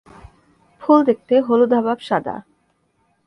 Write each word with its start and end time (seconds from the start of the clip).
ফুল 0.81 0.99
দেখতে 1.03 1.35
হলুদাভ 1.39 1.85
সাদা। 1.99 2.35